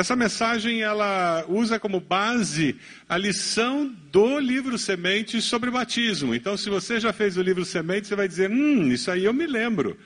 [0.00, 2.74] Essa mensagem ela usa como base
[3.06, 6.34] a lição do livro Sementes sobre batismo.
[6.34, 9.34] Então, se você já fez o livro Sementes, você vai dizer: Hum, isso aí eu
[9.34, 9.98] me lembro.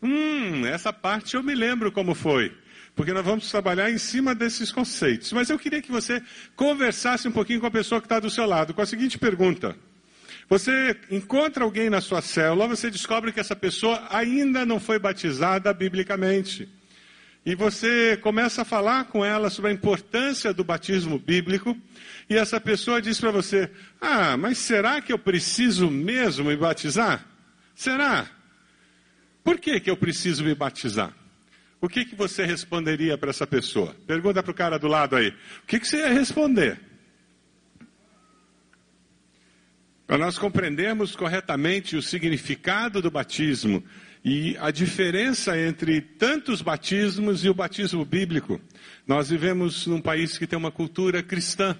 [0.00, 2.56] Hum, essa parte eu me lembro como foi.
[2.94, 5.32] Porque nós vamos trabalhar em cima desses conceitos.
[5.32, 6.22] Mas eu queria que você
[6.54, 9.76] conversasse um pouquinho com a pessoa que está do seu lado, com a seguinte pergunta.
[10.48, 15.74] Você encontra alguém na sua célula, você descobre que essa pessoa ainda não foi batizada
[15.74, 16.68] biblicamente.
[17.44, 21.76] E você começa a falar com ela sobre a importância do batismo bíblico,
[22.28, 27.26] e essa pessoa diz para você: Ah, mas será que eu preciso mesmo me batizar?
[27.74, 28.28] Será?
[29.42, 31.14] Por que, que eu preciso me batizar?
[31.80, 33.96] O que, que você responderia para essa pessoa?
[34.06, 35.28] Pergunta para o cara do lado aí.
[35.62, 36.78] O que, que você ia responder?
[40.06, 43.82] Para nós compreendermos corretamente o significado do batismo
[44.24, 48.60] e a diferença entre tantos batismos e o batismo bíblico.
[49.06, 51.76] Nós vivemos num país que tem uma cultura cristã.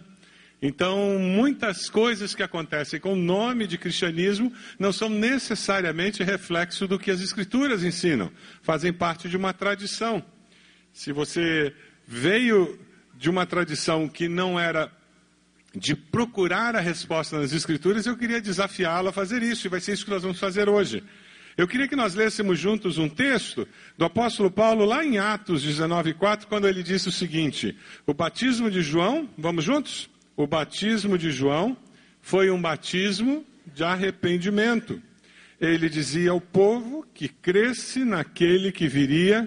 [0.63, 6.99] Então, muitas coisas que acontecem com o nome de cristianismo não são necessariamente reflexo do
[6.99, 8.31] que as escrituras ensinam,
[8.63, 10.23] fazem parte de uma tradição.
[10.93, 11.75] Se você
[12.07, 12.79] veio
[13.17, 14.91] de uma tradição que não era
[15.75, 19.93] de procurar a resposta nas Escrituras, eu queria desafiá-lo a fazer isso, e vai ser
[19.93, 21.05] isso que nós vamos fazer hoje.
[21.61, 26.47] Eu queria que nós lêssemos juntos um texto do apóstolo Paulo, lá em Atos 19,4,
[26.47, 30.09] quando ele disse o seguinte: O batismo de João, vamos juntos?
[30.35, 31.77] O batismo de João
[32.23, 33.45] foi um batismo
[33.75, 35.03] de arrependimento.
[35.61, 39.47] Ele dizia ao povo que cresce naquele que viria,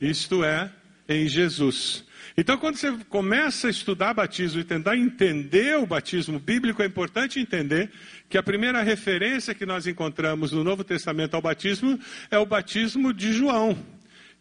[0.00, 0.72] isto é,
[1.06, 2.02] em Jesus.
[2.36, 7.38] Então, quando você começa a estudar batismo e tentar entender o batismo bíblico, é importante
[7.38, 7.92] entender
[8.28, 11.98] que a primeira referência que nós encontramos no Novo Testamento ao batismo
[12.32, 13.78] é o batismo de João,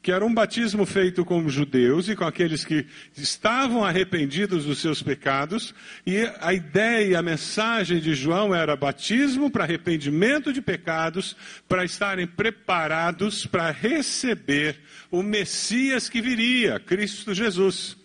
[0.03, 5.01] que era um batismo feito com judeus e com aqueles que estavam arrependidos dos seus
[5.01, 5.73] pecados,
[6.05, 11.37] e a ideia a mensagem de João era batismo para arrependimento de pecados,
[11.69, 14.77] para estarem preparados para receber
[15.09, 17.95] o Messias que viria, Cristo Jesus.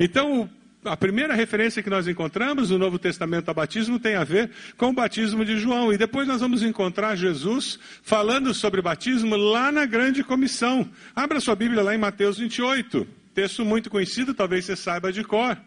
[0.00, 0.50] Então,
[0.84, 4.88] a primeira referência que nós encontramos no Novo Testamento ao batismo tem a ver com
[4.88, 5.92] o batismo de João.
[5.92, 10.88] E depois nós vamos encontrar Jesus falando sobre batismo lá na grande comissão.
[11.14, 13.06] Abra sua Bíblia lá em Mateus 28.
[13.34, 15.58] Texto muito conhecido, talvez você saiba de cor.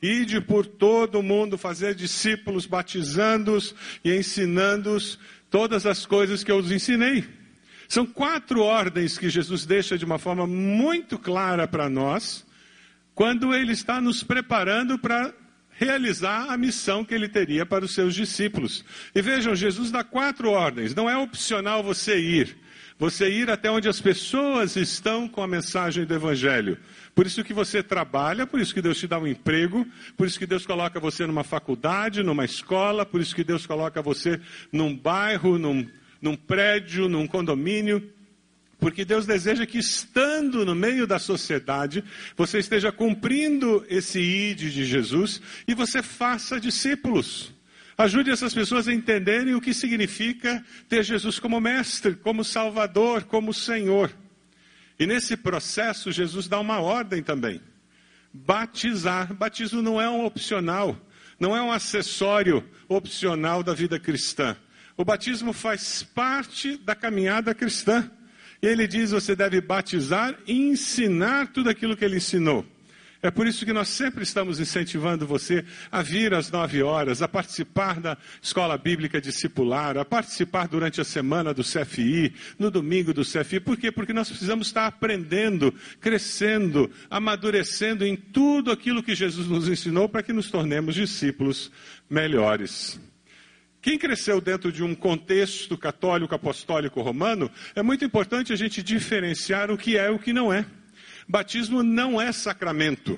[0.00, 5.18] Ide por todo o mundo fazer discípulos, batizando-os e ensinando-os
[5.50, 7.24] todas as coisas que eu os ensinei.
[7.88, 12.45] São quatro ordens que Jesus deixa de uma forma muito clara para nós,
[13.16, 15.32] quando ele está nos preparando para
[15.70, 18.84] realizar a missão que ele teria para os seus discípulos.
[19.14, 22.58] E vejam, Jesus dá quatro ordens, não é opcional você ir.
[22.98, 26.78] Você ir até onde as pessoas estão com a mensagem do Evangelho.
[27.14, 30.38] Por isso que você trabalha, por isso que Deus te dá um emprego, por isso
[30.38, 34.38] que Deus coloca você numa faculdade, numa escola, por isso que Deus coloca você
[34.70, 35.88] num bairro, num,
[36.20, 38.12] num prédio, num condomínio,
[38.78, 42.04] porque Deus deseja que, estando no meio da sociedade,
[42.36, 47.54] você esteja cumprindo esse ide de Jesus e você faça discípulos.
[47.96, 53.54] Ajude essas pessoas a entenderem o que significa ter Jesus como mestre, como salvador, como
[53.54, 54.12] Senhor.
[54.98, 57.60] E nesse processo, Jesus dá uma ordem também:
[58.32, 59.32] batizar.
[59.32, 61.00] Batismo não é um opcional,
[61.40, 64.54] não é um acessório opcional da vida cristã.
[64.98, 68.10] O batismo faz parte da caminhada cristã.
[68.62, 72.64] E ele diz: você deve batizar e ensinar tudo aquilo que ele ensinou.
[73.22, 77.28] É por isso que nós sempre estamos incentivando você a vir às nove horas, a
[77.28, 83.22] participar da escola bíblica discipular, a participar durante a semana do CFI, no domingo do
[83.22, 83.58] CFI.
[83.58, 83.90] Por quê?
[83.90, 90.22] Porque nós precisamos estar aprendendo, crescendo, amadurecendo em tudo aquilo que Jesus nos ensinou para
[90.22, 91.72] que nos tornemos discípulos
[92.08, 93.00] melhores.
[93.86, 99.70] Quem cresceu dentro de um contexto católico, apostólico, romano, é muito importante a gente diferenciar
[99.70, 100.66] o que é e o que não é.
[101.28, 103.16] Batismo não é sacramento.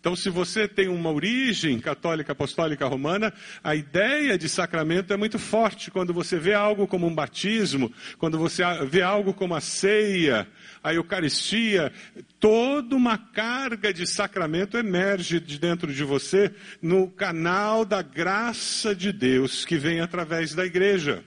[0.00, 3.34] Então, se você tem uma origem católica, apostólica, romana,
[3.64, 5.90] a ideia de sacramento é muito forte.
[5.90, 10.46] Quando você vê algo como um batismo, quando você vê algo como a ceia,
[10.84, 11.92] a Eucaristia,
[12.38, 19.12] toda uma carga de sacramento emerge de dentro de você no canal da graça de
[19.12, 21.24] Deus que vem através da igreja.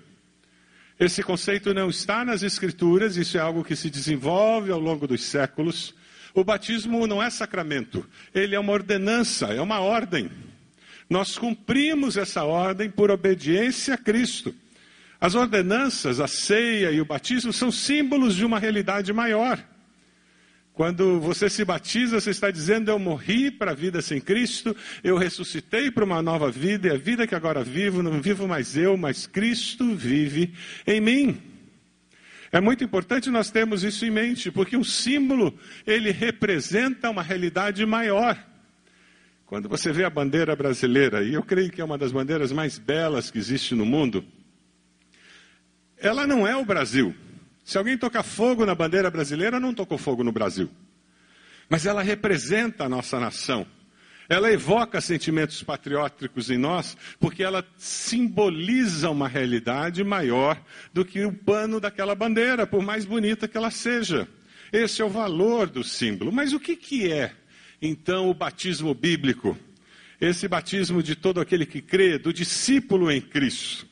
[0.97, 5.25] Esse conceito não está nas Escrituras, isso é algo que se desenvolve ao longo dos
[5.25, 5.93] séculos.
[6.33, 10.29] O batismo não é sacramento, ele é uma ordenança, é uma ordem.
[11.09, 14.55] Nós cumprimos essa ordem por obediência a Cristo.
[15.19, 19.63] As ordenanças, a ceia e o batismo são símbolos de uma realidade maior.
[20.73, 25.17] Quando você se batiza, você está dizendo: Eu morri para a vida sem Cristo, eu
[25.17, 28.95] ressuscitei para uma nova vida, e a vida que agora vivo, não vivo mais eu,
[28.95, 30.53] mas Cristo vive
[30.87, 31.50] em mim.
[32.51, 35.57] É muito importante nós termos isso em mente, porque o símbolo,
[35.87, 38.37] ele representa uma realidade maior.
[39.45, 42.77] Quando você vê a bandeira brasileira, e eu creio que é uma das bandeiras mais
[42.77, 44.25] belas que existe no mundo,
[45.97, 47.15] ela não é o Brasil.
[47.63, 50.69] Se alguém tocar fogo na bandeira brasileira, não tocou fogo no Brasil.
[51.69, 53.65] Mas ela representa a nossa nação.
[54.31, 60.57] Ela evoca sentimentos patrióticos em nós, porque ela simboliza uma realidade maior
[60.93, 64.25] do que o pano daquela bandeira, por mais bonita que ela seja.
[64.71, 66.31] Esse é o valor do símbolo.
[66.31, 67.33] Mas o que, que é,
[67.81, 69.57] então, o batismo bíblico?
[70.21, 73.85] Esse batismo de todo aquele que crê, do discípulo em Cristo.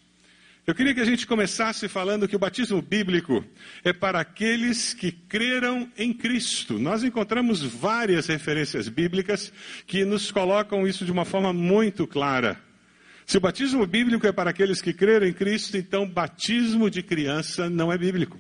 [0.69, 3.44] Eu queria que a gente começasse falando que o batismo bíblico
[3.83, 6.77] é para aqueles que creram em Cristo.
[6.77, 9.51] Nós encontramos várias referências bíblicas
[9.88, 12.62] que nos colocam isso de uma forma muito clara.
[13.25, 17.68] Se o batismo bíblico é para aqueles que creram em Cristo, então batismo de criança
[17.68, 18.39] não é bíblico.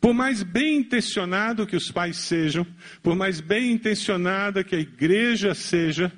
[0.00, 2.64] Por mais bem intencionado que os pais sejam,
[3.02, 6.12] por mais bem intencionada que a igreja seja,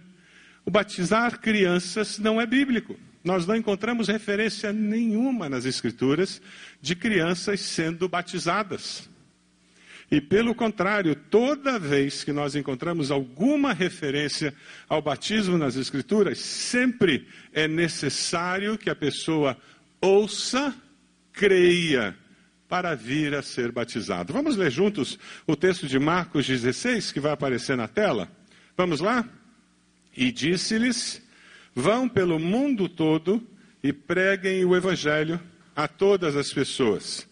[0.63, 6.41] o batizar crianças não é bíblico nós não encontramos referência nenhuma nas Escrituras
[6.81, 9.11] de crianças sendo batizadas.
[10.09, 14.55] E pelo contrário, toda vez que nós encontramos alguma referência
[14.89, 19.57] ao batismo nas Escrituras, sempre é necessário que a pessoa
[20.01, 20.73] ouça,
[21.33, 22.17] creia,
[22.69, 24.33] para vir a ser batizado.
[24.33, 28.31] Vamos ler juntos o texto de Marcos 16, que vai aparecer na tela?
[28.77, 29.29] Vamos lá?
[30.17, 31.26] E disse-lhes
[31.79, 33.47] Vão pelo mundo todo
[33.83, 35.39] e preguem o Evangelho
[35.77, 37.29] a todas as pessoas.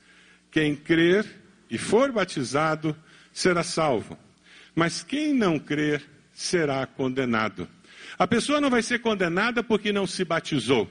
[0.50, 1.25] Quem crer
[1.70, 2.94] e for batizado
[3.32, 4.19] será salvo,
[4.75, 7.67] mas quem não crer será condenado.
[8.19, 10.87] A pessoa não vai ser condenada porque não se batizou,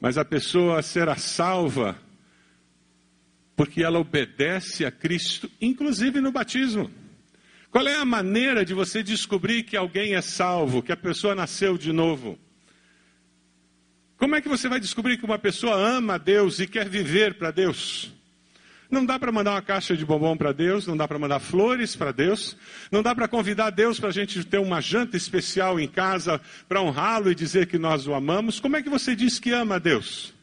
[0.00, 2.00] mas a pessoa será salva
[3.56, 6.88] porque ela obedece a Cristo, inclusive no batismo.
[7.70, 11.78] Qual é a maneira de você descobrir que alguém é salvo, que a pessoa nasceu
[11.78, 12.38] de novo?
[14.16, 17.34] Como é que você vai descobrir que uma pessoa ama a Deus e quer viver
[17.34, 18.12] para Deus?
[18.90, 21.94] Não dá para mandar uma caixa de bombom para Deus, não dá para mandar flores
[21.94, 22.56] para Deus,
[22.90, 26.82] não dá para convidar Deus para a gente ter uma janta especial em casa para
[26.82, 28.58] honrá-lo e dizer que nós o amamos.
[28.58, 30.34] Como é que você diz que ama a Deus?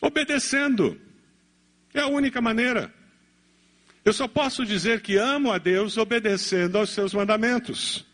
[0.00, 0.98] Obedecendo.
[1.92, 2.90] É a única maneira.
[4.04, 8.04] Eu só posso dizer que amo a Deus obedecendo aos seus mandamentos.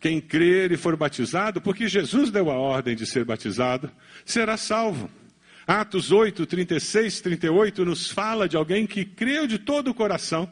[0.00, 3.90] Quem crer e for batizado, porque Jesus deu a ordem de ser batizado,
[4.24, 5.10] será salvo.
[5.66, 10.48] Atos 8, 36, 38 nos fala de alguém que creu de todo o coração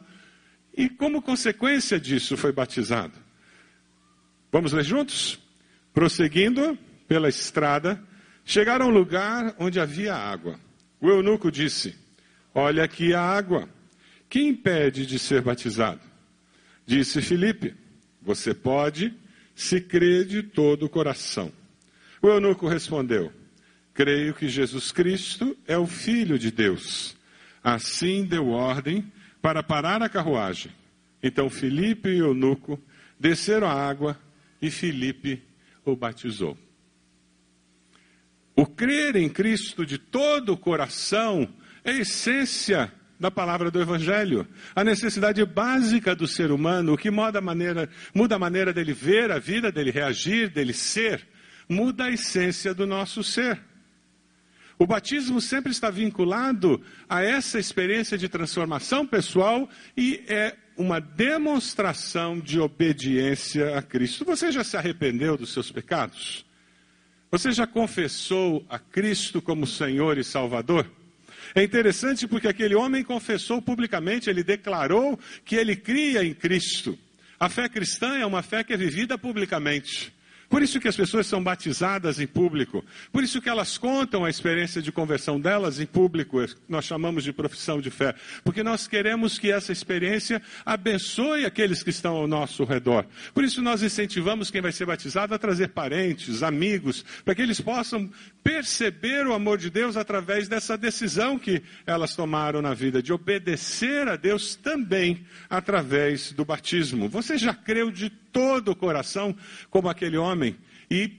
[0.75, 3.13] e, como consequência disso, foi batizado.
[4.51, 5.39] Vamos ler juntos?
[5.93, 8.01] Prosseguindo pela estrada,
[8.43, 10.59] chegaram a um lugar onde havia água.
[10.99, 11.95] O eunuco disse:
[12.57, 13.67] Olha aqui a água.
[14.29, 15.99] Quem impede de ser batizado?
[16.85, 17.75] Disse Filipe:
[18.21, 19.13] Você pode,
[19.53, 21.51] se crê de todo o coração.
[22.21, 23.29] O eunuco respondeu:
[23.93, 27.17] Creio que Jesus Cristo é o Filho de Deus.
[27.61, 29.11] Assim deu ordem
[29.41, 30.71] para parar a carruagem.
[31.21, 32.81] Então Filipe e o eunuco
[33.19, 34.17] desceram a água
[34.61, 35.43] e Filipe
[35.83, 36.57] o batizou.
[38.55, 41.53] O crer em Cristo de todo o coração
[41.85, 44.47] é a essência da palavra do Evangelho.
[44.75, 48.91] A necessidade básica do ser humano, o que muda a maneira, muda a maneira dele
[48.91, 51.25] ver a vida, dele reagir, dele ser,
[51.69, 53.61] muda a essência do nosso ser.
[54.77, 62.39] O batismo sempre está vinculado a essa experiência de transformação pessoal e é uma demonstração
[62.39, 64.25] de obediência a Cristo.
[64.25, 66.45] Você já se arrependeu dos seus pecados?
[67.31, 70.91] Você já confessou a Cristo como Senhor e Salvador?
[71.55, 76.99] É interessante porque aquele homem confessou publicamente, ele declarou que ele cria em Cristo.
[77.39, 80.13] A fé cristã é uma fé que é vivida publicamente.
[80.49, 82.83] Por isso que as pessoas são batizadas em público.
[83.11, 86.45] Por isso que elas contam a experiência de conversão delas em público.
[86.67, 88.13] Nós chamamos de profissão de fé.
[88.43, 93.05] Porque nós queremos que essa experiência abençoe aqueles que estão ao nosso redor.
[93.33, 97.59] Por isso nós incentivamos quem vai ser batizado a trazer parentes, amigos, para que eles
[97.59, 98.09] possam
[98.43, 104.07] perceber o amor de Deus através dessa decisão que elas tomaram na vida, de obedecer
[104.07, 107.09] a Deus também através do batismo.
[107.09, 109.33] Você já creu de todo o coração,
[109.69, 110.57] como aquele homem,
[110.91, 111.09] e,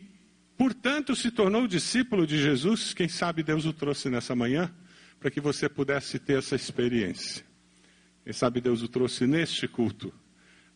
[0.55, 2.93] portanto, se tornou discípulo de Jesus.
[2.93, 4.71] Quem sabe Deus o trouxe nessa manhã
[5.19, 7.43] para que você pudesse ter essa experiência.
[8.23, 10.13] Quem sabe Deus o trouxe neste culto,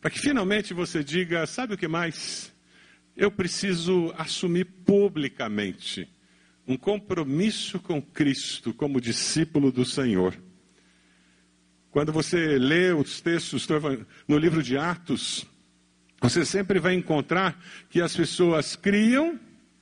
[0.01, 2.51] para que finalmente você diga: sabe o que mais?
[3.15, 6.09] Eu preciso assumir publicamente
[6.67, 10.35] um compromisso com Cristo como discípulo do Senhor.
[11.91, 13.67] Quando você lê os textos
[14.27, 15.45] no livro de Atos,
[16.21, 17.59] você sempre vai encontrar
[17.89, 19.39] que as pessoas criam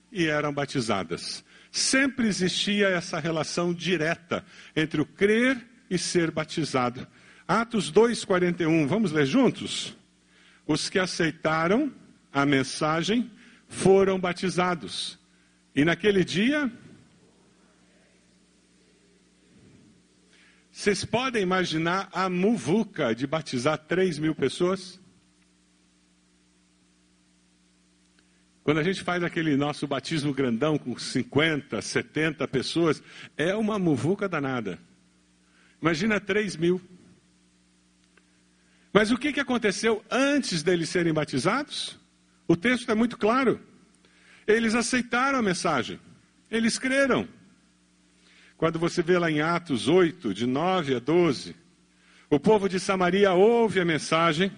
[0.09, 1.43] e eram batizadas.
[1.69, 7.05] Sempre existia essa relação direta entre o crer e ser batizado.
[7.45, 9.95] Atos 2,41, vamos ler juntos?
[10.65, 11.93] Os que aceitaram
[12.31, 13.29] a mensagem
[13.67, 15.19] foram batizados.
[15.75, 16.71] E naquele dia,
[20.71, 24.99] vocês podem imaginar a muvuca de batizar 3 mil pessoas?
[28.69, 33.01] Quando a gente faz aquele nosso batismo grandão com 50, 70 pessoas,
[33.35, 34.77] é uma muvuca danada.
[35.81, 36.79] Imagina 3 mil.
[38.93, 41.99] Mas o que, que aconteceu antes deles serem batizados?
[42.47, 43.59] O texto é muito claro.
[44.45, 45.99] Eles aceitaram a mensagem,
[46.51, 47.27] eles creram.
[48.55, 51.55] Quando você vê lá em Atos 8, de 9 a 12,
[52.29, 54.51] o povo de Samaria ouve a mensagem,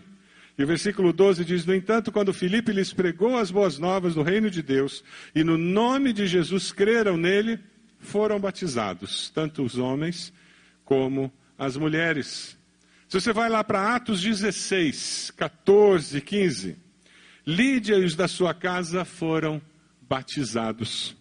[0.61, 4.21] e o versículo 12 diz: No entanto, quando Filipe lhes pregou as boas novas do
[4.21, 5.03] reino de Deus,
[5.33, 7.59] e no nome de Jesus creram nele,
[7.97, 10.31] foram batizados, tanto os homens
[10.85, 12.55] como as mulheres.
[13.09, 16.77] Se você vai lá para Atos 16, 14, 15,
[17.45, 19.59] Lídia e os da sua casa foram
[19.99, 21.15] batizados.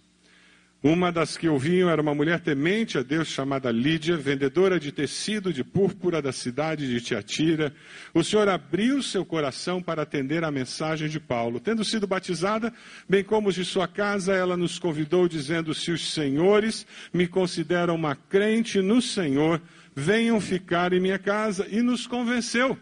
[0.82, 5.52] Uma das que ouviam era uma mulher temente a Deus chamada Lídia, vendedora de tecido
[5.52, 7.75] de púrpura da cidade de Tiatira.
[8.14, 11.60] O Senhor abriu seu coração para atender a mensagem de Paulo.
[11.60, 12.72] Tendo sido batizada,
[13.06, 17.94] bem como os de sua casa, ela nos convidou, dizendo: Se os senhores me consideram
[17.94, 19.60] uma crente no Senhor,
[19.94, 21.68] venham ficar em minha casa.
[21.70, 22.78] E nos convenceu.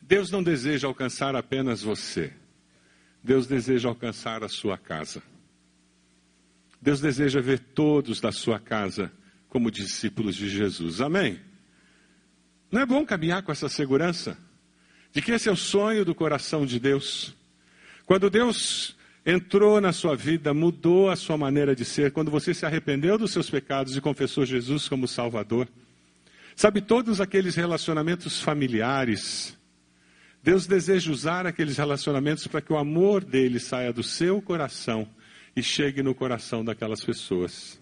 [0.00, 2.32] Deus não deseja alcançar apenas você.
[3.22, 5.22] Deus deseja alcançar a sua casa.
[6.80, 9.12] Deus deseja ver todos da sua casa
[9.48, 11.00] como discípulos de Jesus.
[11.00, 11.40] Amém?
[12.70, 14.36] Não é bom caminhar com essa segurança
[15.12, 17.36] de que esse é o sonho do coração de Deus?
[18.06, 22.66] Quando Deus entrou na sua vida, mudou a sua maneira de ser, quando você se
[22.66, 25.68] arrependeu dos seus pecados e confessou Jesus como Salvador.
[26.56, 29.56] Sabe, todos aqueles relacionamentos familiares,
[30.42, 35.08] Deus deseja usar aqueles relacionamentos para que o amor dele saia do seu coração
[35.54, 37.80] e chegue no coração daquelas pessoas.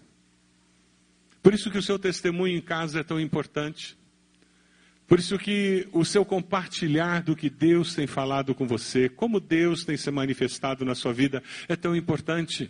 [1.41, 3.97] Por isso que o seu testemunho em casa é tão importante.
[5.07, 9.83] Por isso que o seu compartilhar do que Deus tem falado com você, como Deus
[9.83, 12.69] tem se manifestado na sua vida, é tão importante.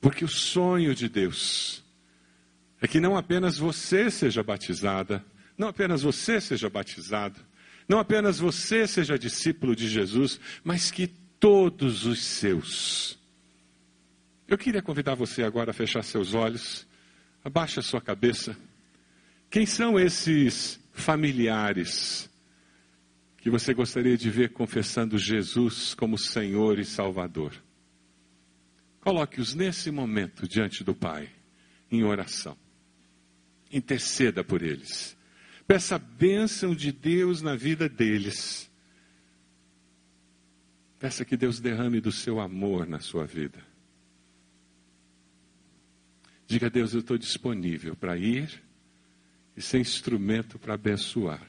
[0.00, 1.84] Porque o sonho de Deus
[2.80, 5.24] é que não apenas você seja batizada,
[5.56, 7.40] não apenas você seja batizado,
[7.88, 11.06] não apenas você seja discípulo de Jesus, mas que
[11.38, 13.18] todos os seus.
[14.48, 16.86] Eu queria convidar você agora a fechar seus olhos,
[17.44, 18.56] abaixe a sua cabeça.
[19.50, 22.30] Quem são esses familiares
[23.38, 27.52] que você gostaria de ver confessando Jesus como Senhor e Salvador?
[29.00, 31.28] Coloque-os nesse momento diante do Pai,
[31.90, 32.56] em oração.
[33.70, 35.14] Interceda por eles.
[35.66, 38.70] Peça a bênção de Deus na vida deles.
[40.98, 43.64] Peça que Deus derrame do seu amor na sua vida.
[46.46, 48.62] Diga a Deus: Eu estou disponível para ir
[49.56, 51.42] e ser instrumento para abençoar.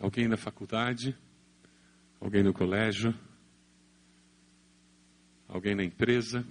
[0.00, 1.16] Alguém na faculdade?
[2.20, 3.14] Alguém no colégio?
[5.48, 6.46] Alguém na empresa?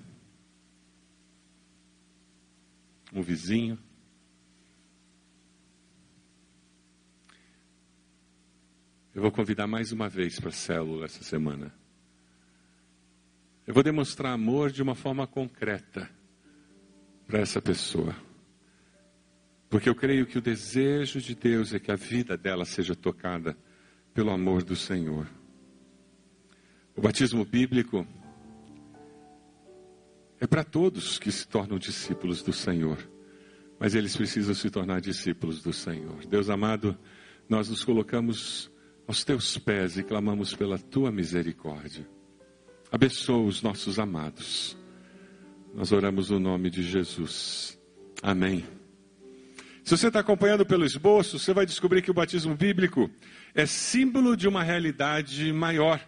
[3.15, 3.79] Um vizinho.
[9.13, 11.73] Eu vou convidar mais uma vez para a célula essa semana.
[13.65, 16.09] Eu vou demonstrar amor de uma forma concreta
[17.25, 18.13] para essa pessoa.
[19.69, 23.57] Porque eu creio que o desejo de Deus é que a vida dela seja tocada
[24.13, 25.27] pelo amor do Senhor.
[26.95, 28.05] O batismo bíblico
[30.39, 32.97] é para todos que se tornam discípulos do Senhor,
[33.79, 36.25] mas eles precisam se tornar discípulos do Senhor.
[36.25, 36.97] Deus amado,
[37.47, 38.71] nós nos colocamos
[39.07, 42.07] aos teus pés e clamamos pela tua misericórdia.
[42.91, 44.77] Abençoa os nossos amados.
[45.73, 47.77] Nós oramos no nome de Jesus.
[48.21, 48.65] Amém.
[49.83, 53.09] Se você está acompanhando pelo esboço, você vai descobrir que o batismo bíblico
[53.53, 55.99] é símbolo de uma realidade maior.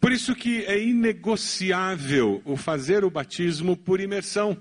[0.00, 4.56] Por isso que é inegociável o fazer o batismo por imersão.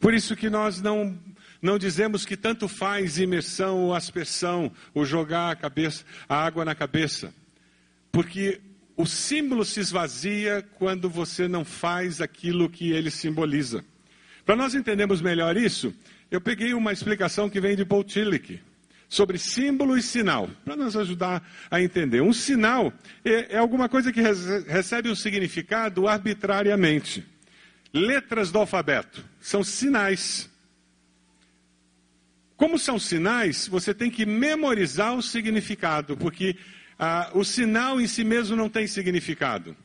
[0.00, 1.18] Por isso que nós não,
[1.62, 6.74] não dizemos que tanto faz imersão ou aspersão, ou jogar a, cabeça, a água na
[6.74, 7.32] cabeça.
[8.10, 8.60] Porque
[8.96, 13.84] o símbolo se esvazia quando você não faz aquilo que ele simboliza.
[14.44, 15.94] Para nós entendermos melhor isso,
[16.30, 18.60] eu peguei uma explicação que vem de Paul Tillich
[19.08, 22.20] sobre símbolo e sinal, para nos ajudar a entender.
[22.20, 22.92] Um sinal
[23.24, 27.26] é, é alguma coisa que recebe um significado arbitrariamente.
[27.92, 30.50] Letras do alfabeto são sinais.
[32.56, 36.56] Como são sinais, você tem que memorizar o significado, porque
[36.98, 39.76] ah, o sinal em si mesmo não tem significado.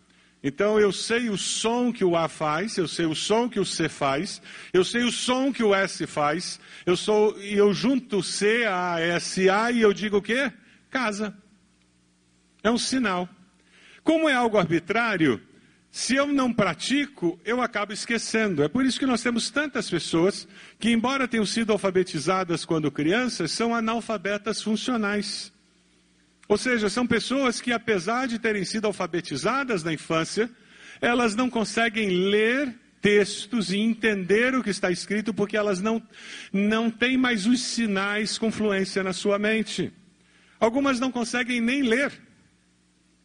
[0.43, 3.65] Então eu sei o som que o A faz, eu sei o som que o
[3.65, 4.41] C faz,
[4.73, 8.99] eu sei o som que o S faz, eu sou e eu junto C A
[8.99, 10.51] S A e eu digo o quê?
[10.89, 11.33] Casa.
[12.61, 13.29] É um sinal.
[14.03, 15.41] Como é algo arbitrário,
[15.89, 18.63] se eu não pratico, eu acabo esquecendo.
[18.63, 20.47] É por isso que nós temos tantas pessoas
[20.77, 25.53] que, embora tenham sido alfabetizadas quando crianças, são analfabetas funcionais.
[26.53, 30.47] Ou seja, são pessoas que, apesar de terem sido alfabetizadas na infância,
[31.01, 35.99] elas não conseguem ler textos e entender o que está escrito porque elas não,
[36.53, 39.91] não têm mais os sinais com fluência na sua mente.
[40.59, 42.11] Algumas não conseguem nem ler,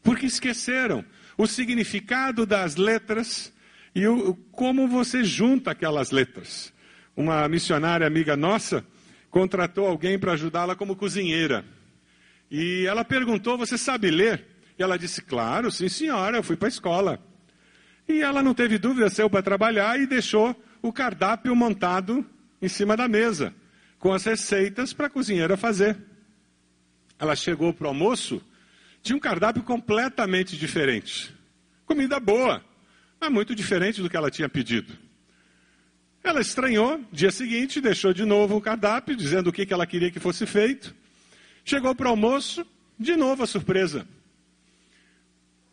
[0.03, 1.05] porque esqueceram
[1.37, 3.53] o significado das letras
[3.95, 6.73] e o, como você junta aquelas letras.
[7.15, 8.83] Uma missionária amiga nossa
[9.29, 11.77] contratou alguém para ajudá-la como cozinheira.
[12.51, 14.45] E ela perguntou: Você sabe ler?
[14.79, 17.23] E ela disse: Claro, sim, senhora, eu fui para a escola.
[18.09, 22.25] E ela não teve dúvida, saiu para trabalhar e deixou o cardápio montado
[22.61, 23.55] em cima da mesa,
[23.99, 25.97] com as receitas para a cozinheira fazer.
[27.19, 28.41] Ela chegou para o almoço,
[29.03, 31.35] tinha um cardápio completamente diferente.
[31.85, 32.65] Comida boa,
[33.21, 34.97] mas muito diferente do que ela tinha pedido.
[36.23, 40.21] Ela estranhou, dia seguinte, deixou de novo o cardápio, dizendo o que ela queria que
[40.21, 40.95] fosse feito.
[41.69, 42.67] Chegou para o almoço,
[42.99, 44.09] de novo a surpresa.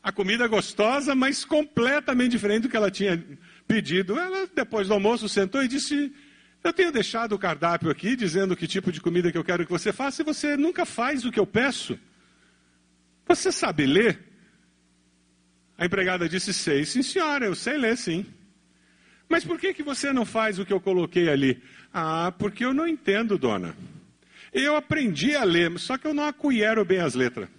[0.04, 3.24] A comida gostosa, mas completamente diferente do que ela tinha
[3.66, 4.20] pedido.
[4.20, 6.14] Ela, depois do almoço, sentou e disse:
[6.62, 9.72] Eu tenho deixado o cardápio aqui, dizendo que tipo de comida que eu quero que
[9.72, 11.98] você faça, e você nunca faz o que eu peço.
[13.26, 14.20] Você sabe ler?
[15.78, 18.26] A empregada disse: Sei, sim, senhora, eu sei ler, sim.
[19.30, 21.64] Mas por que, que você não faz o que eu coloquei ali?
[21.94, 23.74] Ah, porque eu não entendo, dona.
[24.58, 27.50] Eu aprendi a ler, só que eu não acolhero bem as letras.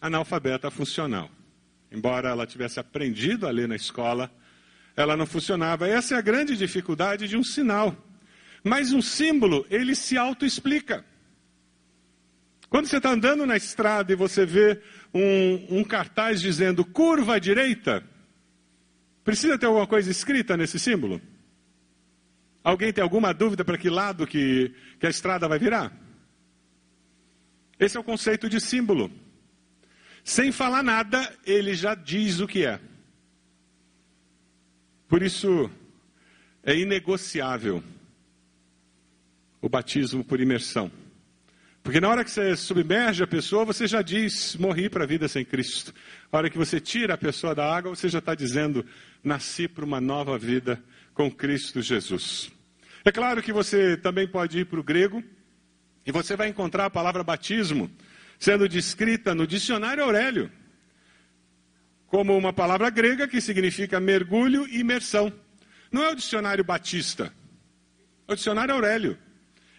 [0.00, 1.28] Analfabeta funcional.
[1.90, 4.32] Embora ela tivesse aprendido a ler na escola,
[4.94, 5.88] ela não funcionava.
[5.88, 7.96] Essa é a grande dificuldade de um sinal.
[8.62, 11.04] Mas um símbolo, ele se autoexplica.
[12.68, 14.80] Quando você está andando na estrada e você vê
[15.12, 18.04] um, um, cartaz dizendo curva à direita,
[19.24, 21.20] precisa ter alguma coisa escrita nesse símbolo?
[22.62, 25.92] Alguém tem alguma dúvida para que lado que, que a estrada vai virar?
[27.78, 29.10] Esse é o conceito de símbolo.
[30.22, 32.78] Sem falar nada, ele já diz o que é.
[35.08, 35.70] Por isso,
[36.62, 37.82] é inegociável
[39.62, 40.92] o batismo por imersão.
[41.82, 45.26] Porque na hora que você submerge a pessoa, você já diz: morri para a vida
[45.26, 45.94] sem Cristo.
[46.30, 48.84] Na hora que você tira a pessoa da água, você já está dizendo:
[49.24, 50.82] nasci para uma nova vida
[51.14, 52.50] com Cristo Jesus.
[53.04, 55.22] É claro que você também pode ir para o grego
[56.06, 57.90] e você vai encontrar a palavra batismo
[58.38, 60.50] sendo descrita no dicionário Aurélio
[62.06, 65.32] como uma palavra grega que significa mergulho e imersão.
[65.92, 67.32] Não é o dicionário Batista,
[68.26, 69.16] é o dicionário Aurélio.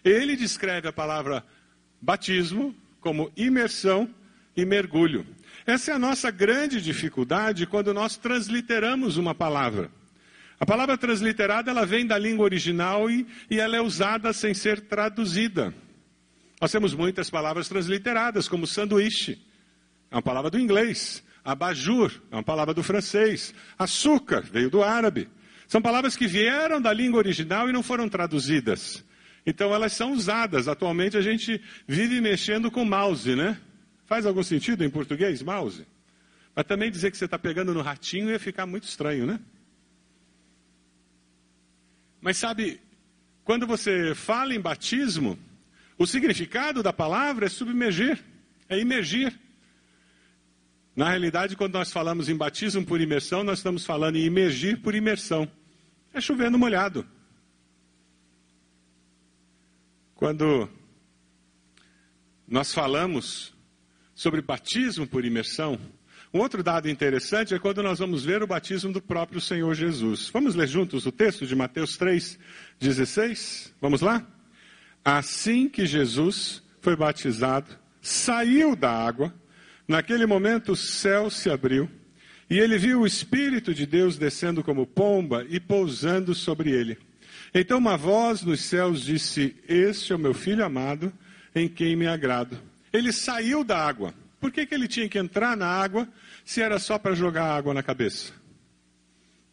[0.04, 1.44] Ele descreve a palavra
[2.00, 4.12] batismo como imersão
[4.56, 5.26] e mergulho.
[5.66, 9.90] Essa é a nossa grande dificuldade quando nós transliteramos uma palavra.
[10.62, 14.80] A palavra transliterada ela vem da língua original e, e ela é usada sem ser
[14.82, 15.74] traduzida.
[16.60, 19.44] Nós temos muitas palavras transliteradas, como sanduíche,
[20.08, 21.20] é uma palavra do inglês.
[21.44, 23.52] Abajur, é uma palavra do francês.
[23.76, 25.28] Açúcar, veio do árabe.
[25.66, 29.04] São palavras que vieram da língua original e não foram traduzidas.
[29.44, 30.68] Então elas são usadas.
[30.68, 33.60] Atualmente a gente vive mexendo com mouse, né?
[34.06, 35.84] Faz algum sentido em português, mouse?
[36.54, 39.40] Mas também dizer que você está pegando no ratinho ia ficar muito estranho, né?
[42.22, 42.80] Mas sabe,
[43.42, 45.36] quando você fala em batismo,
[45.98, 48.24] o significado da palavra é submergir,
[48.68, 49.36] é imergir.
[50.94, 54.94] Na realidade, quando nós falamos em batismo por imersão, nós estamos falando em imergir por
[54.94, 55.50] imersão.
[56.14, 57.04] É chovendo molhado.
[60.14, 60.68] Quando
[62.46, 63.52] nós falamos
[64.14, 65.76] sobre batismo por imersão,
[66.34, 70.30] um outro dado interessante é quando nós vamos ver o batismo do próprio Senhor Jesus.
[70.32, 72.38] Vamos ler juntos o texto de Mateus 3,
[72.80, 73.74] 16?
[73.80, 74.26] Vamos lá?
[75.04, 79.34] Assim que Jesus foi batizado, saiu da água,
[79.86, 81.88] naquele momento o céu se abriu
[82.48, 86.98] e ele viu o Espírito de Deus descendo como pomba e pousando sobre ele.
[87.54, 91.12] Então uma voz nos céus disse: Este é o meu filho amado,
[91.54, 92.58] em quem me agrado.
[92.92, 94.14] Ele saiu da água.
[94.42, 96.08] Por que, que ele tinha que entrar na água
[96.44, 98.32] se era só para jogar água na cabeça?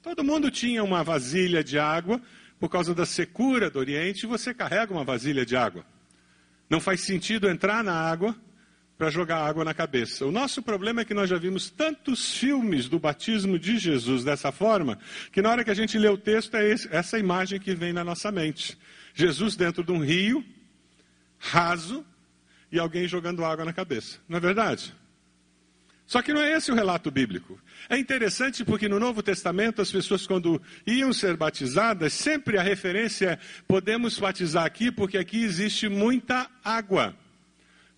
[0.01, 2.19] Todo mundo tinha uma vasilha de água,
[2.59, 5.85] por causa da secura do Oriente, você carrega uma vasilha de água.
[6.67, 8.35] Não faz sentido entrar na água
[8.97, 10.25] para jogar água na cabeça.
[10.25, 14.51] O nosso problema é que nós já vimos tantos filmes do batismo de Jesus dessa
[14.51, 14.97] forma,
[15.31, 17.93] que na hora que a gente lê o texto é esse, essa imagem que vem
[17.93, 18.75] na nossa mente.
[19.13, 20.43] Jesus dentro de um rio,
[21.37, 22.03] raso,
[22.71, 24.19] e alguém jogando água na cabeça.
[24.27, 24.93] Não é verdade?
[26.09, 27.59] Só que não é esse o relato bíblico.
[27.87, 33.33] É interessante porque no Novo Testamento as pessoas quando iam ser batizadas, sempre a referência
[33.33, 37.15] é podemos batizar aqui porque aqui existe muita água.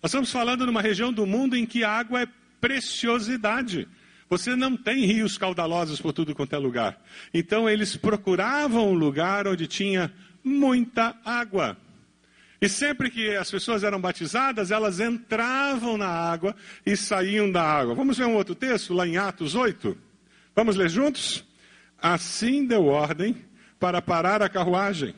[0.02, 2.28] Nós estamos falando numa região do mundo em que a água é
[2.60, 3.88] preciosidade.
[4.28, 7.02] Você não tem rios caudalosos por tudo quanto é lugar.
[7.32, 10.12] Então eles procuravam um lugar onde tinha
[10.44, 11.78] muita água.
[12.62, 16.54] E sempre que as pessoas eram batizadas, elas entravam na água
[16.86, 17.92] e saíam da água.
[17.92, 19.98] Vamos ver um outro texto, lá em Atos 8?
[20.54, 21.44] Vamos ler juntos?
[22.00, 23.34] Assim deu ordem
[23.80, 25.12] para parar a carruagem.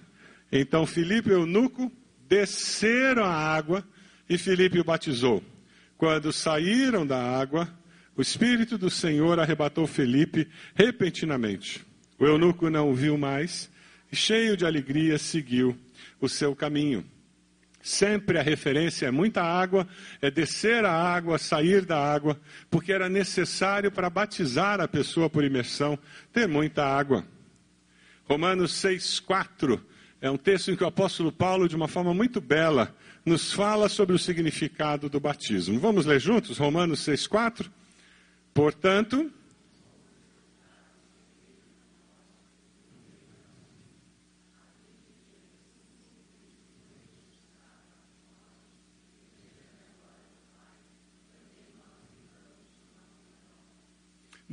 [0.51, 1.93] Então Filipe e Eunuco
[2.27, 3.87] desceram a água
[4.27, 5.45] e Filipe o batizou.
[5.99, 7.69] Quando saíram da água,
[8.17, 11.85] o Espírito do Senhor arrebatou Felipe repentinamente.
[12.19, 13.71] O eunuco não o viu mais
[14.11, 15.77] e, cheio de alegria, seguiu
[16.19, 17.05] o seu caminho.
[17.85, 19.87] Sempre a referência é muita água,
[20.23, 25.45] é descer a água, sair da água, porque era necessário para batizar a pessoa por
[25.45, 25.99] imersão
[26.33, 27.27] ter muita água.
[28.27, 29.79] Romanos 6,4
[30.19, 33.87] é um texto em que o apóstolo Paulo, de uma forma muito bela, nos fala
[33.91, 35.79] sobre o significado do batismo.
[35.79, 37.71] Vamos ler juntos Romanos 6,4?
[38.55, 39.31] Portanto,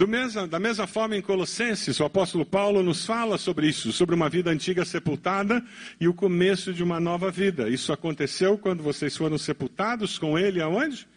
[0.07, 4.29] Mesma, da mesma forma, em Colossenses, o apóstolo Paulo nos fala sobre isso, sobre uma
[4.29, 5.63] vida antiga sepultada
[5.99, 7.69] e o começo de uma nova vida.
[7.69, 11.07] Isso aconteceu quando vocês foram sepultados com ele aonde?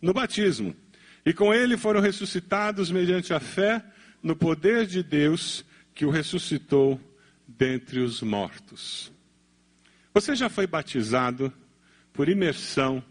[0.00, 0.74] No batismo.
[1.24, 3.84] E com ele foram ressuscitados mediante a fé
[4.22, 5.64] no poder de Deus
[5.94, 7.00] que o ressuscitou
[7.46, 9.12] dentre os mortos.
[10.14, 11.52] Você já foi batizado
[12.12, 13.02] por imersão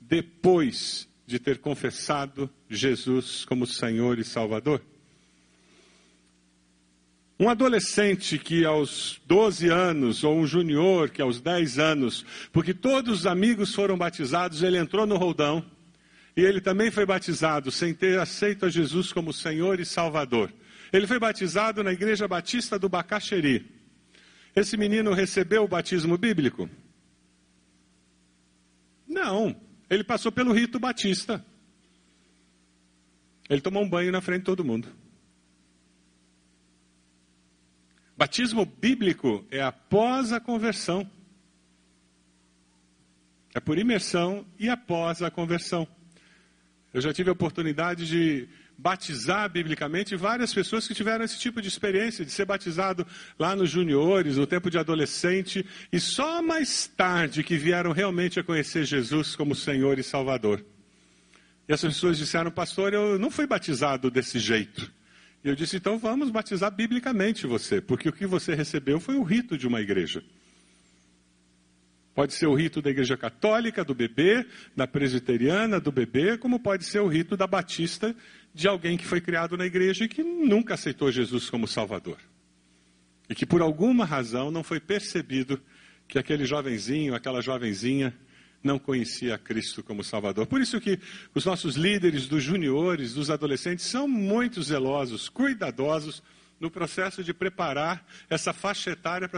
[0.00, 4.82] depois de ter confessado Jesus como Senhor e Salvador?
[7.38, 13.20] Um adolescente que aos 12 anos, ou um junior que aos 10 anos, porque todos
[13.20, 15.64] os amigos foram batizados, ele entrou no roldão
[16.36, 20.52] e ele também foi batizado sem ter aceito a Jesus como Senhor e Salvador.
[20.92, 23.66] Ele foi batizado na Igreja Batista do Bacaxeri.
[24.54, 26.70] Esse menino recebeu o batismo bíblico?
[29.08, 29.56] Não.
[29.88, 31.44] Ele passou pelo rito batista.
[33.48, 34.88] Ele tomou um banho na frente de todo mundo.
[38.16, 41.10] Batismo bíblico é após a conversão.
[43.54, 45.86] É por imersão e após a conversão.
[46.92, 51.68] Eu já tive a oportunidade de batizar biblicamente várias pessoas que tiveram esse tipo de
[51.68, 53.06] experiência, de ser batizado
[53.38, 58.44] lá nos juniores, no tempo de adolescente, e só mais tarde que vieram realmente a
[58.44, 60.64] conhecer Jesus como Senhor e Salvador.
[61.68, 64.92] E as pessoas disseram, pastor, eu não fui batizado desse jeito.
[65.42, 69.22] E eu disse, então vamos batizar biblicamente você, porque o que você recebeu foi o
[69.22, 70.22] rito de uma igreja.
[72.14, 76.84] Pode ser o rito da igreja católica, do bebê, da presbiteriana, do bebê, como pode
[76.84, 78.14] ser o rito da batista,
[78.54, 82.18] de alguém que foi criado na igreja e que nunca aceitou Jesus como Salvador.
[83.28, 85.60] E que por alguma razão não foi percebido
[86.06, 88.14] que aquele jovenzinho, aquela jovenzinha,
[88.62, 90.46] não conhecia Cristo como Salvador.
[90.46, 90.98] Por isso que
[91.34, 96.22] os nossos líderes dos juniores, dos adolescentes, são muito zelosos, cuidadosos
[96.58, 99.28] no processo de preparar essa faixa etária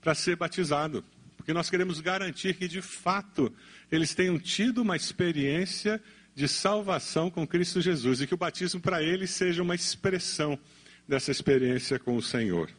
[0.00, 1.04] para ser batizado.
[1.36, 3.52] Porque nós queremos garantir que, de fato,
[3.90, 6.00] eles tenham tido uma experiência
[6.34, 10.58] de salvação com Cristo Jesus e que o batismo para eles seja uma expressão
[11.06, 12.70] dessa experiência com o Senhor.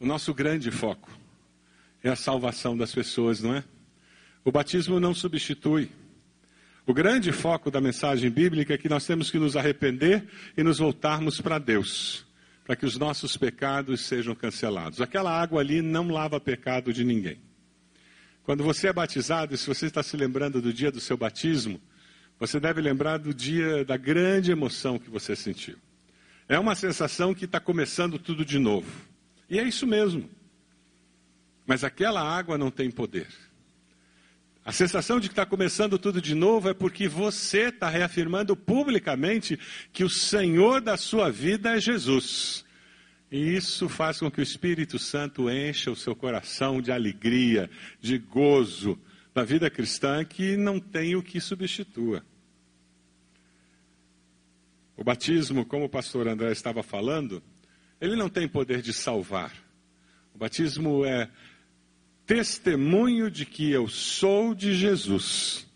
[0.00, 1.10] O nosso grande foco
[2.02, 3.64] é a salvação das pessoas, não é?
[4.44, 5.90] O batismo não substitui.
[6.86, 10.78] O grande foco da mensagem bíblica é que nós temos que nos arrepender e nos
[10.78, 12.24] voltarmos para Deus,
[12.64, 15.00] para que os nossos pecados sejam cancelados.
[15.00, 17.47] Aquela água ali não lava pecado de ninguém.
[18.48, 21.78] Quando você é batizado, se você está se lembrando do dia do seu batismo,
[22.40, 25.76] você deve lembrar do dia da grande emoção que você sentiu.
[26.48, 28.90] É uma sensação que está começando tudo de novo.
[29.50, 30.30] E é isso mesmo.
[31.66, 33.28] Mas aquela água não tem poder.
[34.64, 39.58] A sensação de que está começando tudo de novo é porque você está reafirmando publicamente
[39.92, 42.64] que o Senhor da sua vida é Jesus.
[43.30, 48.16] E isso faz com que o Espírito Santo encha o seu coração de alegria, de
[48.18, 48.98] gozo
[49.34, 52.24] da vida cristã que não tem o que substitua.
[54.96, 57.42] O batismo, como o pastor André estava falando,
[58.00, 59.52] ele não tem poder de salvar.
[60.34, 61.30] O batismo é
[62.26, 65.68] testemunho de que eu sou de Jesus.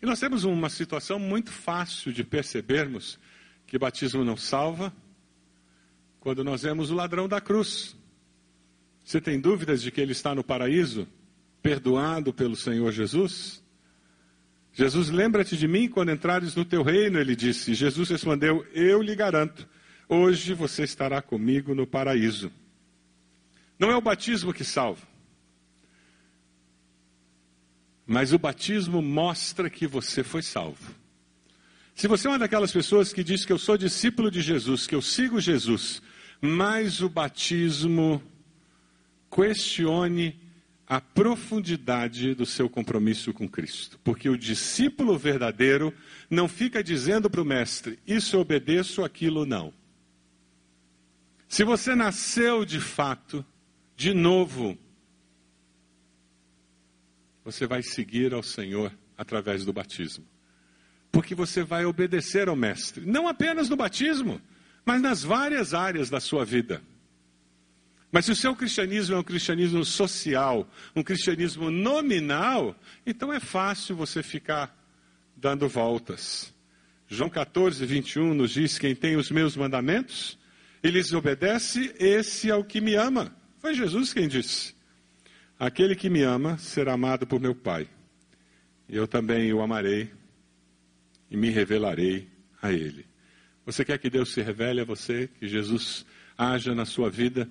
[0.00, 3.18] E nós temos uma situação muito fácil de percebermos
[3.66, 4.92] que batismo não salva
[6.26, 7.94] quando nós vemos o ladrão da cruz.
[9.04, 11.06] Você tem dúvidas de que ele está no paraíso,
[11.62, 13.62] perdoado pelo Senhor Jesus?
[14.72, 17.74] Jesus, lembra-te de mim quando entrares no teu reino, ele disse.
[17.74, 19.68] Jesus respondeu: Eu lhe garanto,
[20.08, 22.50] hoje você estará comigo no paraíso.
[23.78, 25.06] Não é o batismo que salva.
[28.04, 30.92] Mas o batismo mostra que você foi salvo.
[31.94, 34.94] Se você é uma daquelas pessoas que diz que eu sou discípulo de Jesus, que
[34.96, 36.02] eu sigo Jesus,
[36.40, 38.22] mas o batismo
[39.30, 40.38] questione
[40.86, 43.98] a profundidade do seu compromisso com Cristo.
[44.04, 45.92] Porque o discípulo verdadeiro
[46.30, 49.72] não fica dizendo para o mestre, isso eu obedeço, aquilo não.
[51.48, 53.44] Se você nasceu de fato,
[53.96, 54.78] de novo,
[57.44, 60.24] você vai seguir ao Senhor através do batismo.
[61.10, 64.40] Porque você vai obedecer ao Mestre, não apenas no batismo,
[64.86, 66.80] mas nas várias áreas da sua vida.
[68.12, 73.96] Mas se o seu cristianismo é um cristianismo social, um cristianismo nominal, então é fácil
[73.96, 74.74] você ficar
[75.36, 76.54] dando voltas.
[77.08, 80.38] João 14, 21 nos diz: Quem tem os meus mandamentos
[80.82, 83.36] e lhes obedece, esse é o que me ama.
[83.58, 84.74] Foi Jesus quem disse:
[85.58, 87.88] Aquele que me ama será amado por meu Pai.
[88.88, 90.12] Eu também o amarei
[91.28, 92.30] e me revelarei
[92.62, 93.04] a ele.
[93.66, 96.06] Você quer que Deus se revele a você, que Jesus
[96.38, 97.50] haja na sua vida?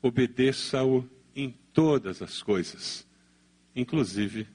[0.00, 3.06] Obedeça-o em todas as coisas,
[3.76, 4.48] inclusive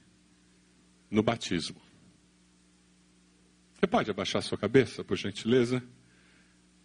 [1.10, 1.80] no batismo.
[3.74, 5.82] Você pode abaixar sua cabeça, por gentileza?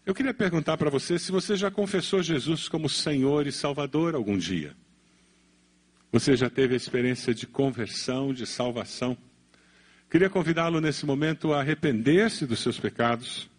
[0.06, 4.38] Eu queria perguntar para você se você já confessou Jesus como Senhor e Salvador algum
[4.38, 4.76] dia.
[6.12, 9.18] Você já teve a experiência de conversão, de salvação?
[10.10, 13.50] Queria convidá-lo nesse momento a arrepender-se dos seus pecados,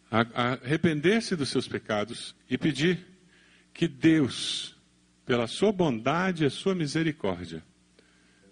[0.11, 3.07] arrepender-se dos seus pecados e pedir
[3.73, 4.75] que Deus,
[5.25, 7.63] pela sua bondade e a sua misericórdia,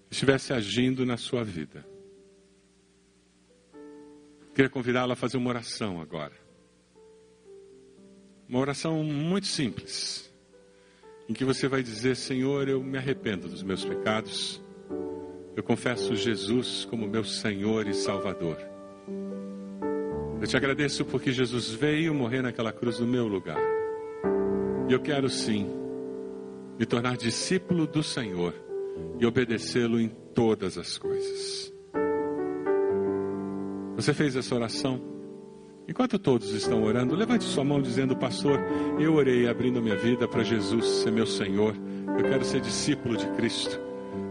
[0.10, 1.86] estivesse agindo na sua vida.
[4.56, 6.34] Queria convidá-la a fazer uma oração agora.
[8.48, 10.34] Uma oração muito simples,
[11.28, 14.62] em que você vai dizer: Senhor, eu me arrependo dos meus pecados.
[15.56, 18.69] Eu confesso Jesus como meu Senhor e Salvador.
[20.42, 23.60] Eu te agradeço porque Jesus veio morrer naquela cruz no meu lugar.
[24.88, 25.68] E eu quero sim
[26.80, 28.54] me tornar discípulo do Senhor
[29.20, 31.74] e obedecê-lo em todas as coisas.
[33.98, 35.02] Você fez essa oração?
[35.86, 38.62] Enquanto todos estão orando, levante sua mão dizendo: Pastor,
[38.98, 41.76] eu orei abrindo minha vida para Jesus ser meu Senhor.
[42.18, 43.78] Eu quero ser discípulo de Cristo.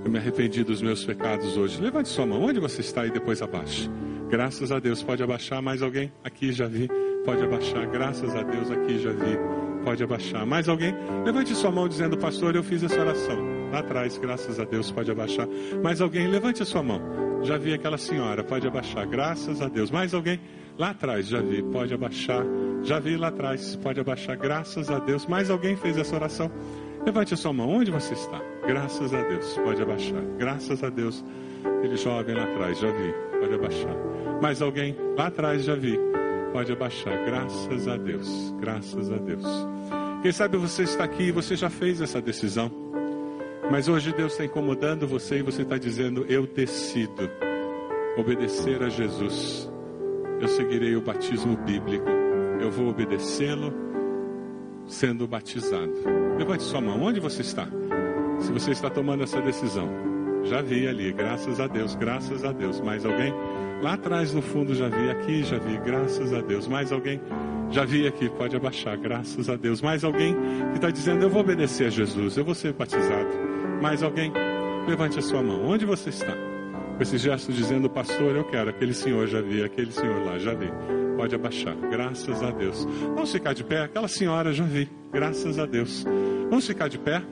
[0.04, 1.82] Eu me arrependi dos meus pecados hoje.
[1.82, 2.42] Levante sua mão.
[2.42, 3.90] Onde você está e depois abaixe.
[4.28, 5.02] Graças a Deus.
[5.02, 6.12] Pode abaixar mais alguém?
[6.22, 6.88] Aqui já vi.
[7.24, 7.88] Pode abaixar.
[7.90, 8.70] Graças a Deus.
[8.70, 9.38] Aqui já vi.
[9.84, 10.46] Pode abaixar.
[10.46, 10.94] Mais alguém?
[11.24, 13.38] Levante sua mão dizendo: Pastor, eu fiz essa oração.
[13.72, 14.90] Lá atrás, graças a Deus.
[14.90, 15.46] Pode abaixar.
[15.82, 16.26] Mais alguém?
[16.26, 17.28] Levante a sua mão.
[17.42, 19.90] Já vi aquela senhora, pode abaixar, graças a Deus.
[19.90, 20.40] Mais alguém?
[20.76, 22.44] Lá atrás, já vi, pode abaixar.
[22.82, 25.26] Já vi lá atrás, pode abaixar, graças a Deus.
[25.26, 26.50] Mais alguém fez essa oração?
[27.04, 28.40] Levante a sua mão, onde você está?
[28.66, 30.22] Graças a Deus, pode abaixar.
[30.36, 31.24] Graças a Deus.
[31.82, 33.96] Ele jovem lá atrás, já vi, pode abaixar.
[34.42, 34.96] Mais alguém?
[35.16, 35.98] Lá atrás, já vi,
[36.52, 37.24] pode abaixar.
[37.24, 39.44] Graças a Deus, graças a Deus.
[40.22, 42.70] Quem sabe você está aqui e você já fez essa decisão.
[43.70, 47.30] Mas hoje Deus está incomodando você e você está dizendo: Eu decido
[48.16, 49.70] obedecer a Jesus.
[50.40, 52.08] Eu seguirei o batismo bíblico.
[52.60, 53.72] Eu vou obedecê-lo
[54.86, 55.92] sendo batizado.
[56.38, 57.02] Levante sua mão.
[57.02, 57.68] Onde você está?
[58.40, 59.88] Se você está tomando essa decisão,
[60.44, 62.80] já vi ali, graças a Deus, graças a Deus.
[62.80, 63.32] Mais alguém?
[63.82, 66.66] Lá atrás no fundo já vi aqui, já vi, graças a Deus.
[66.66, 67.20] Mais alguém?
[67.70, 69.80] Já vi aqui, pode abaixar, graças a Deus.
[69.82, 70.34] Mais alguém
[70.70, 73.28] que está dizendo, eu vou obedecer a Jesus, eu vou ser batizado.
[73.80, 74.32] Mais alguém?
[74.88, 75.64] Levante a sua mão.
[75.66, 76.32] Onde você está?
[76.96, 78.70] Com esse gesto dizendo, pastor, eu quero.
[78.70, 80.72] Aquele senhor já vi, aquele senhor lá já vi.
[81.16, 82.84] Pode abaixar, graças a Deus.
[83.14, 83.82] Vamos ficar de pé?
[83.82, 86.04] Aquela senhora já vi, graças a Deus.
[86.48, 87.22] Vamos ficar de pé?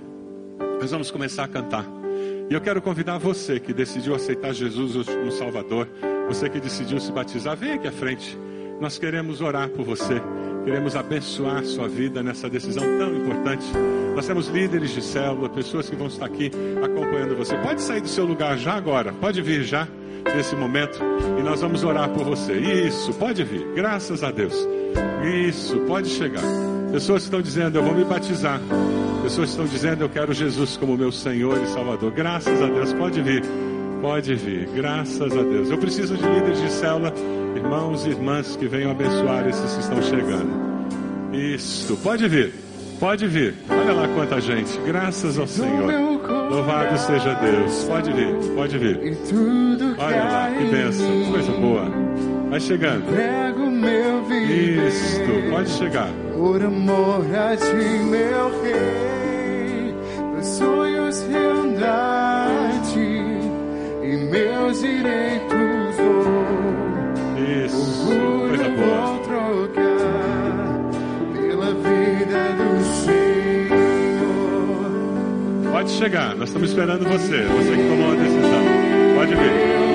[0.81, 2.06] Nós vamos começar a cantar.
[2.49, 5.89] E eu quero convidar você que decidiu aceitar Jesus como Salvador,
[6.29, 8.39] você que decidiu se batizar, vem aqui à frente.
[8.81, 10.23] Nós queremos orar por você,
[10.65, 13.67] queremos abençoar sua vida nessa decisão tão importante.
[14.15, 16.53] Nós temos líderes de célula, pessoas que vão estar aqui
[16.85, 17.57] acompanhando você.
[17.57, 19.89] Pode sair do seu lugar já agora, pode vir já
[20.35, 21.01] nesse momento
[21.39, 22.53] e nós vamos orar por você.
[22.53, 24.55] Isso, pode vir, graças a Deus.
[25.49, 26.45] Isso, pode chegar.
[26.93, 28.61] Pessoas estão dizendo, eu vou me batizar.
[29.27, 32.13] Pessoas estão dizendo, eu quero Jesus como meu Senhor e Salvador.
[32.13, 33.43] Graças a Deus, pode vir.
[34.01, 35.69] Pode vir, graças a Deus.
[35.69, 37.13] Eu preciso de líderes de célula,
[37.57, 40.49] irmãos e irmãs que venham abençoar esses que estão chegando.
[41.33, 42.55] Isso, pode vir,
[43.01, 43.55] pode vir.
[43.69, 45.91] Olha lá quanta gente, graças ao Senhor.
[46.49, 47.83] Louvado seja Deus.
[47.83, 49.19] Pode vir, pode vir.
[49.99, 51.91] Olha lá, que bênção, coisa boa.
[52.49, 53.07] Vai chegando.
[54.87, 56.11] Isto, pode chegar.
[56.33, 59.06] Por amor a ti, meu rei,
[76.07, 77.43] chegar, nós estamos esperando você.
[77.43, 78.65] Você que tomou a decisão.
[79.17, 79.86] Pode vir.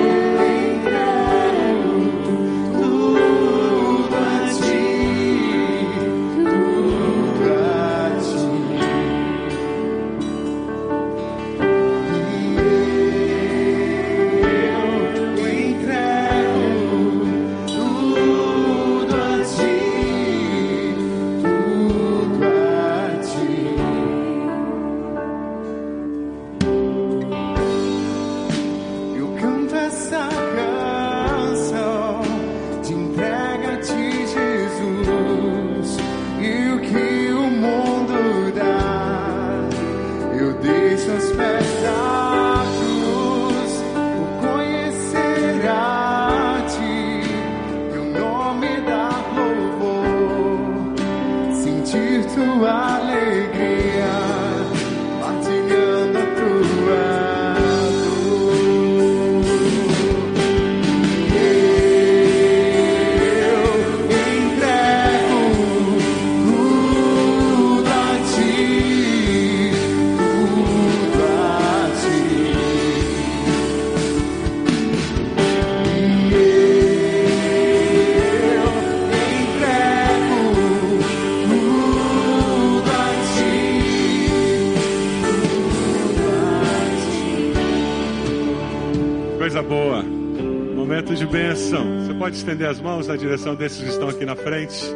[92.32, 94.86] Pode estender as mãos na direção desses que estão aqui na frente.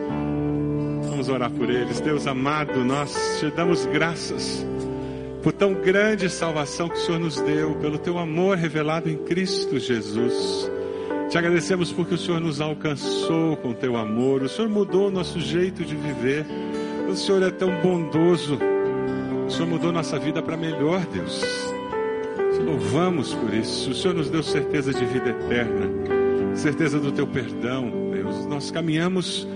[1.10, 2.00] Vamos orar por eles.
[2.00, 4.64] Deus amado, nós te damos graças
[5.42, 9.78] por tão grande salvação que o Senhor nos deu, pelo teu amor revelado em Cristo
[9.78, 10.70] Jesus.
[11.28, 15.38] Te agradecemos porque o Senhor nos alcançou com teu amor, o Senhor mudou o nosso
[15.38, 16.46] jeito de viver.
[17.08, 18.58] O Senhor é tão bondoso.
[19.46, 21.44] O Senhor mudou nossa vida para melhor, Deus.
[22.54, 23.90] Te louvamos por isso.
[23.90, 26.15] O Senhor nos deu certeza de vida eterna,
[26.58, 28.46] certeza do teu perdão, Deus.
[28.46, 29.46] Nós caminhamos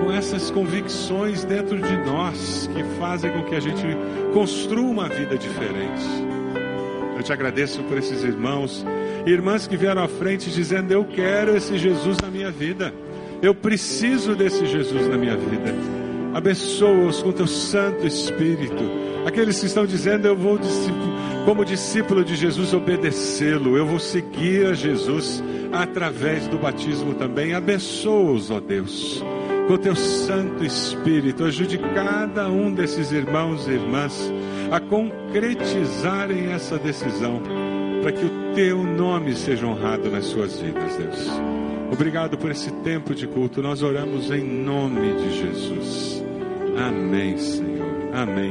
[0.00, 3.84] com essas convicções dentro de nós que fazem com que a gente
[4.32, 6.02] construa uma vida diferente.
[7.16, 8.84] Eu te agradeço por esses irmãos
[9.26, 12.92] e irmãs que vieram à frente dizendo: Eu quero esse Jesus na minha vida.
[13.40, 15.74] Eu preciso desse Jesus na minha vida.
[16.34, 18.82] Abençoa-os com teu Santo Espírito.
[19.26, 20.58] Aqueles que estão dizendo: Eu vou,
[21.44, 23.76] como discípulo de Jesus, obedecê-lo.
[23.76, 25.42] Eu vou seguir a Jesus
[25.72, 27.54] através do batismo também.
[27.54, 29.22] Abençoa-os, ó Deus
[29.66, 31.44] com teu Santo Espírito.
[31.44, 34.32] Ajude cada um desses irmãos e irmãs
[34.70, 37.42] a concretizarem essa decisão,
[38.02, 41.30] para que o teu nome seja honrado nas suas vidas, Deus.
[41.92, 43.62] Obrigado por esse tempo de culto.
[43.62, 46.24] Nós oramos em nome de Jesus.
[46.76, 48.14] Amém, Senhor.
[48.14, 48.50] Amém.